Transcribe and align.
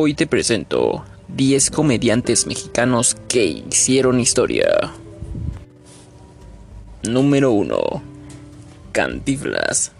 Hoy 0.00 0.14
te 0.14 0.28
presento 0.28 1.04
10 1.26 1.72
comediantes 1.72 2.46
mexicanos 2.46 3.16
que 3.26 3.44
hicieron 3.46 4.20
historia. 4.20 4.92
Número 7.02 7.50
1. 7.50 7.76
Cantiflas. 8.92 9.90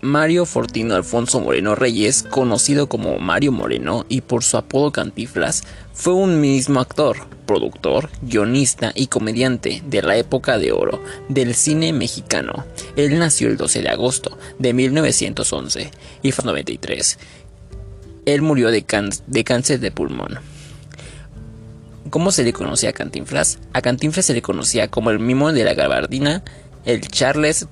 Mario 0.00 0.44
Fortino 0.44 0.96
Alfonso 0.96 1.38
Moreno 1.38 1.76
Reyes, 1.76 2.24
conocido 2.24 2.88
como 2.88 3.20
Mario 3.20 3.52
Moreno 3.52 4.04
y 4.08 4.22
por 4.22 4.42
su 4.42 4.56
apodo 4.56 4.90
Cantiflas, 4.90 5.62
fue 5.92 6.14
un 6.14 6.40
mismo 6.40 6.80
actor, 6.80 7.18
productor, 7.46 8.10
guionista 8.22 8.90
y 8.92 9.06
comediante 9.06 9.84
de 9.86 10.02
la 10.02 10.16
época 10.16 10.58
de 10.58 10.72
oro 10.72 11.00
del 11.28 11.54
cine 11.54 11.92
mexicano. 11.92 12.64
Él 12.96 13.20
nació 13.20 13.46
el 13.46 13.56
12 13.56 13.82
de 13.82 13.88
agosto 13.88 14.36
de 14.58 14.72
1911 14.72 15.92
y 16.22 16.32
fue 16.32 16.44
93 16.44 17.18
él 18.34 18.42
murió 18.42 18.70
de, 18.70 18.84
cáncer 18.84 19.80
de 19.80 19.90
pulmón. 19.90 20.38
¿Cómo 22.10 22.30
se 22.30 22.44
le 22.44 22.52
conocía 22.52 22.90
a 22.90 22.92
Cantinflas? 22.92 23.58
A 23.72 23.80
Cantinflas 23.80 24.26
se 24.26 24.34
le 24.34 24.42
conocía 24.42 24.88
como 24.88 25.10
el 25.10 25.18
mimo 25.18 25.52
de 25.52 25.64
la 25.64 25.74
gabardina, 25.74 26.42
el 26.84 27.00
Charles... 27.08 27.66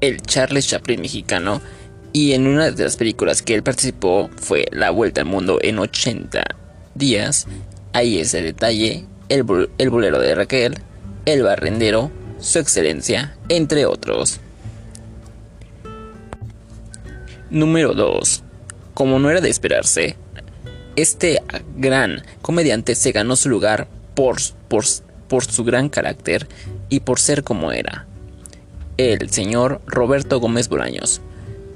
El, 0.00 0.22
Charles 0.22 0.68
Chaplin 0.68 1.00
mexicano. 1.00 1.60
Y 2.12 2.32
en 2.32 2.46
una 2.46 2.70
de 2.70 2.84
las 2.84 2.96
películas 2.96 3.42
que 3.42 3.54
él 3.54 3.62
participó 3.64 4.30
fue 4.36 4.66
La 4.70 4.90
Vuelta 4.90 5.20
al 5.22 5.26
Mundo 5.26 5.58
en 5.60 5.80
80 5.80 6.44
días. 6.94 7.46
Ahí 7.92 8.22
detalle, 8.22 9.04
el, 9.28 9.44
el 9.78 9.90
bolero 9.90 10.20
de 10.20 10.34
Raquel, 10.34 10.78
El 11.24 11.42
Barrendero, 11.42 12.12
Su 12.38 12.60
Excelencia, 12.60 13.36
entre 13.48 13.86
otros. 13.86 14.40
Número 17.50 17.94
2. 17.94 18.42
Como 18.92 19.18
no 19.18 19.30
era 19.30 19.40
de 19.40 19.48
esperarse, 19.48 20.16
este 20.96 21.42
gran 21.78 22.22
comediante 22.42 22.94
se 22.94 23.10
ganó 23.12 23.36
su 23.36 23.48
lugar 23.48 23.88
por, 24.14 24.38
su 24.38 25.64
gran 25.64 25.88
carácter 25.88 26.46
y 26.90 27.00
por 27.00 27.18
ser 27.18 27.44
como 27.44 27.72
era. 27.72 28.06
El 28.98 29.30
señor 29.30 29.80
Roberto 29.86 30.40
Gómez 30.40 30.68
Bolaños. 30.68 31.22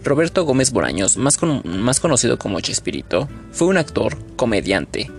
Roberto 0.04 0.44
Gómez 0.44 0.72
Bolaños, 0.72 1.16
más, 1.16 1.38
más 1.64 2.00
conocido 2.00 2.38
como 2.38 2.60
Chespirito, 2.60 3.30
fue 3.50 3.68
un 3.68 3.78
actor, 3.78 4.18
comediante, 4.36 5.10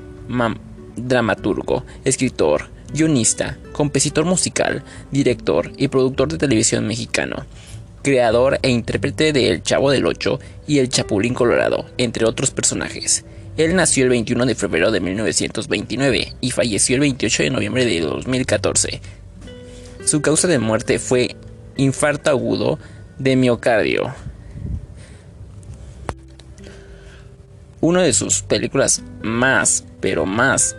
dramaturgo, 0.95 1.83
escritor, 2.03 2.69
guionista, 2.93 3.57
compositor 3.71 4.25
musical, 4.25 4.83
director 5.09 5.71
y 5.77 5.87
productor 5.87 6.27
de 6.27 6.37
televisión 6.37 6.85
mexicano 6.85 7.47
creador 8.03 8.59
e 8.61 8.69
intérprete 8.69 9.33
de 9.33 9.49
El 9.49 9.63
Chavo 9.63 9.89
del 9.89 10.05
Ocho 10.05 10.39
y 10.67 10.77
El 10.77 10.89
Chapulín 10.89 11.33
Colorado, 11.33 11.85
entre 11.97 12.25
otros 12.25 12.51
personajes. 12.51 13.25
Él 13.57 13.75
nació 13.75 14.03
el 14.03 14.09
21 14.11 14.45
de 14.45 14.55
febrero 14.55 14.91
de 14.91 14.99
1929 14.99 16.33
y 16.41 16.51
falleció 16.51 16.95
el 16.95 17.01
28 17.01 17.43
de 17.43 17.49
noviembre 17.49 17.85
de 17.85 18.01
2014. 18.01 19.01
Su 20.05 20.21
causa 20.21 20.47
de 20.47 20.59
muerte 20.59 20.99
fue 20.99 21.35
infarto 21.77 22.29
agudo 22.29 22.77
de 23.17 23.35
miocardio. 23.35 24.13
Una 27.79 28.01
de 28.01 28.13
sus 28.13 28.41
películas 28.41 29.01
más, 29.21 29.85
pero 29.99 30.25
más 30.25 30.75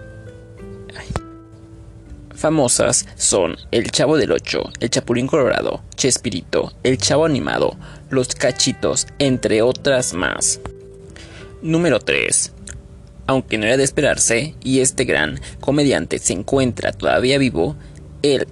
famosas 2.44 3.06
son 3.16 3.56
El 3.70 3.90
Chavo 3.90 4.18
del 4.18 4.30
Ocho, 4.30 4.70
El 4.78 4.90
Chapulín 4.90 5.26
Colorado, 5.26 5.82
Chespirito, 6.04 6.74
El 6.82 6.98
Chavo 6.98 7.24
Animado, 7.24 7.78
Los 8.10 8.34
Cachitos, 8.34 9.06
entre 9.18 9.62
otras 9.62 10.12
más. 10.12 10.60
Número 11.62 11.98
3. 11.98 12.52
Aunque 13.26 13.56
no 13.56 13.64
era 13.64 13.78
de 13.78 13.84
esperarse, 13.84 14.54
y 14.62 14.80
este 14.80 15.04
gran 15.04 15.40
comediante 15.60 16.18
se 16.18 16.34
encuentra 16.34 16.92
todavía 16.92 17.38
vivo, 17.38 17.74
él 18.20 18.46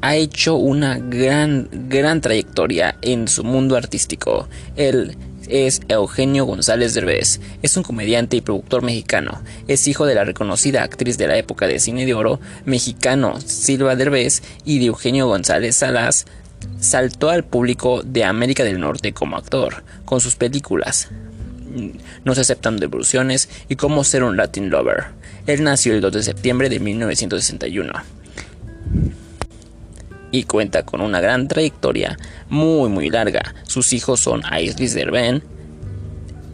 ha 0.00 0.16
hecho 0.16 0.56
una 0.56 0.96
gran, 0.96 1.68
gran 1.70 2.22
trayectoria 2.22 2.96
en 3.02 3.28
su 3.28 3.44
mundo 3.44 3.76
artístico. 3.76 4.48
Él 4.74 5.18
es 5.48 5.82
Eugenio 5.88 6.46
González 6.46 6.94
Derbez. 6.94 7.40
Es 7.62 7.76
un 7.76 7.82
comediante 7.82 8.36
y 8.36 8.40
productor 8.40 8.82
mexicano. 8.82 9.42
Es 9.68 9.86
hijo 9.86 10.06
de 10.06 10.14
la 10.14 10.24
reconocida 10.24 10.82
actriz 10.82 11.18
de 11.18 11.28
la 11.28 11.36
época 11.36 11.66
de 11.66 11.78
cine 11.78 12.06
de 12.06 12.14
oro 12.14 12.40
mexicano 12.64 13.38
Silva 13.40 13.96
Derbez 13.96 14.42
y 14.64 14.78
de 14.78 14.86
Eugenio 14.86 15.26
González 15.26 15.76
Salas. 15.76 16.24
Saltó 16.80 17.30
al 17.30 17.44
público 17.44 18.02
de 18.02 18.24
América 18.24 18.64
del 18.64 18.80
Norte 18.80 19.12
como 19.12 19.36
actor, 19.36 19.82
con 20.04 20.20
sus 20.20 20.36
películas 20.36 21.08
No 22.24 22.34
se 22.34 22.40
aceptan 22.42 22.78
devoluciones 22.78 23.48
y 23.68 23.76
Cómo 23.76 24.04
ser 24.04 24.22
un 24.22 24.36
Latin 24.36 24.70
Lover. 24.70 25.04
Él 25.46 25.62
nació 25.62 25.94
el 25.94 26.00
2 26.00 26.12
de 26.12 26.22
septiembre 26.22 26.68
de 26.68 26.80
1961 26.80 27.92
y 30.32 30.42
cuenta 30.44 30.84
con 30.84 31.00
una 31.00 31.20
gran 31.20 31.48
trayectoria 31.48 32.18
muy 32.48 32.88
muy 32.88 33.10
larga. 33.10 33.54
Sus 33.64 33.92
hijos 33.92 34.20
son 34.20 34.42
Aislis 34.44 34.94
Derben, 34.94 35.42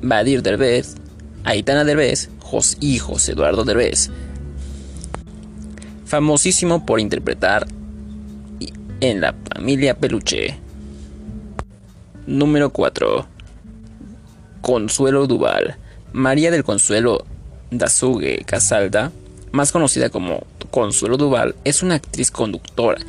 Badir 0.03 0.43
Derbez, 0.43 0.95
Aitana 1.45 1.85
Derbez 1.85 2.29
y 2.81 2.99
José 2.99 3.33
Eduardo 3.33 3.65
Derbez. 3.65 4.11
Famosísimo 6.05 6.85
por 6.85 7.01
interpretar 7.01 7.67
en 9.03 9.21
la 9.21 9.35
familia 9.55 9.99
Peluche. 9.99 10.57
Número 12.27 12.71
4. 12.71 13.27
Consuelo 14.63 15.27
Duval. 15.27 15.77
María 16.13 16.51
del 16.51 16.65
Consuelo 16.65 17.27
Dazugue 17.71 18.45
Casalda, 18.47 19.13
más 19.51 19.73
conocida 19.73 20.09
como 20.09 20.47
Consuelo 20.71 21.17
Duval, 21.17 21.55
es 21.65 21.83
una 21.83 21.97
actriz 21.97 22.31
conductora 22.31 23.01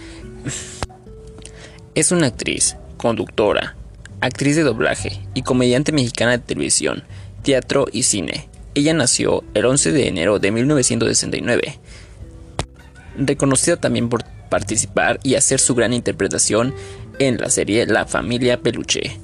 es 1.96 2.12
una 2.12 2.28
actriz, 2.28 2.76
conductora, 2.98 3.76
actriz 4.20 4.56
de 4.56 4.64
doblaje 4.64 5.22
y 5.36 5.44
comediante 5.44 5.92
mexicana 5.92 6.32
de 6.32 6.40
televisión, 6.40 7.04
teatro 7.44 7.86
y 7.92 8.04
cine. 8.04 8.50
Ella 8.74 8.96
nació 8.96 9.44
el 9.54 9.66
11 9.66 9.92
de 9.92 10.08
enero 10.08 10.40
de 10.40 10.52
1969. 10.52 11.80
Reconocida 13.18 13.78
también 13.78 14.10
por 14.10 14.24
participar 14.54 15.20
y 15.24 15.34
hacer 15.34 15.60
su 15.60 15.74
gran 15.74 15.94
interpretación 15.94 16.76
en 17.18 17.40
la 17.40 17.50
serie 17.50 17.88
La 17.88 18.06
familia 18.06 18.62
Peluche. 18.62 19.18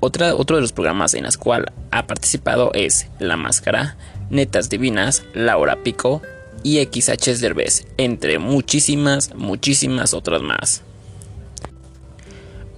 Otra, 0.00 0.34
otro 0.34 0.56
de 0.56 0.62
los 0.62 0.72
programas 0.72 1.14
en 1.14 1.22
los 1.22 1.36
cuales 1.36 1.72
ha 1.92 2.08
participado 2.08 2.72
es 2.74 3.06
La 3.20 3.36
Máscara, 3.36 3.96
Netas 4.28 4.68
Divinas, 4.68 5.22
Laura 5.34 5.84
Pico 5.84 6.20
y 6.64 6.84
XH 6.84 7.38
Derbez, 7.38 7.86
entre 7.96 8.40
muchísimas, 8.40 9.32
muchísimas 9.36 10.14
otras 10.14 10.42
más. 10.42 10.82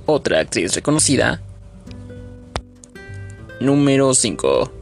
Otra 0.05 0.41
actriz 0.41 0.75
reconocida. 0.75 1.41
Número 3.61 4.13
5. 4.13 4.73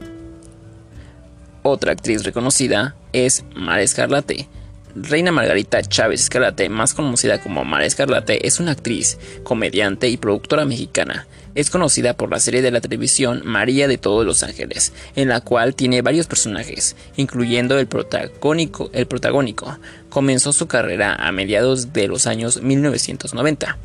Otra 1.62 1.92
actriz 1.92 2.24
reconocida 2.24 2.96
es 3.12 3.44
Mara 3.54 3.82
Escarlate. 3.82 4.48
Reina 4.94 5.30
Margarita 5.30 5.82
Chávez 5.82 6.22
Escarlate, 6.22 6.68
más 6.68 6.94
conocida 6.94 7.40
como 7.40 7.64
Mara 7.64 7.86
Escarlate, 7.86 8.46
es 8.46 8.58
una 8.58 8.72
actriz, 8.72 9.18
comediante 9.44 10.08
y 10.08 10.16
productora 10.16 10.64
mexicana. 10.64 11.26
Es 11.54 11.70
conocida 11.70 12.16
por 12.16 12.30
la 12.30 12.40
serie 12.40 12.62
de 12.62 12.70
la 12.70 12.80
televisión 12.80 13.42
María 13.44 13.88
de 13.88 13.98
todos 13.98 14.24
los 14.26 14.42
ángeles, 14.42 14.92
en 15.16 15.28
la 15.28 15.40
cual 15.40 15.74
tiene 15.74 16.02
varios 16.02 16.26
personajes, 16.26 16.96
incluyendo 17.16 17.78
el 17.78 17.86
protagónico. 17.86 18.90
El. 18.92 19.08
Comenzó 20.08 20.52
su 20.52 20.66
carrera 20.66 21.14
a 21.14 21.32
mediados 21.32 21.92
de 21.92 22.08
los 22.08 22.26
años 22.26 22.62
1990. 22.62 23.78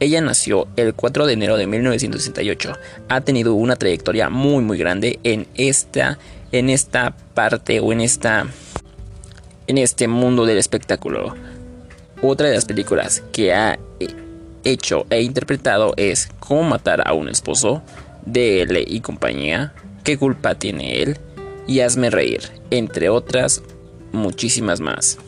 Ella 0.00 0.20
nació 0.20 0.66
el 0.76 0.94
4 0.94 1.26
de 1.26 1.32
enero 1.32 1.56
de 1.56 1.66
1968. 1.66 2.72
Ha 3.08 3.20
tenido 3.20 3.54
una 3.54 3.76
trayectoria 3.76 4.28
muy 4.28 4.62
muy 4.62 4.78
grande 4.78 5.18
en 5.22 5.46
esta 5.54 6.18
en 6.52 6.68
esta 6.68 7.16
parte 7.34 7.80
o 7.80 7.92
en 7.92 8.00
esta 8.00 8.46
en 9.66 9.78
este 9.78 10.08
mundo 10.08 10.46
del 10.46 10.58
espectáculo. 10.58 11.34
Otra 12.22 12.48
de 12.48 12.54
las 12.54 12.64
películas 12.64 13.22
que 13.32 13.52
ha 13.52 13.78
hecho 14.64 15.06
e 15.10 15.22
interpretado 15.22 15.94
es 15.96 16.28
Cómo 16.40 16.62
matar 16.62 17.06
a 17.06 17.12
un 17.12 17.28
esposo, 17.28 17.82
DL 18.24 18.82
y 18.86 19.00
compañía, 19.00 19.74
¿Qué 20.02 20.18
culpa 20.18 20.54
tiene 20.54 21.02
él? 21.02 21.18
y 21.66 21.80
Hazme 21.80 22.10
reír, 22.10 22.42
entre 22.70 23.08
otras 23.08 23.62
muchísimas 24.12 24.80
más. 24.80 25.18